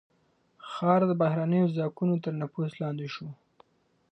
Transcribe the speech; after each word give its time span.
ښار 0.69 1.01
د 1.09 1.11
بهرنيو 1.21 1.71
ځواکونو 1.75 2.13
تر 2.23 2.33
نفوذ 2.41 2.71
لاندې 2.81 3.07
شو. 3.13 3.27